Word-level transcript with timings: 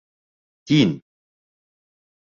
Тин 0.71 0.95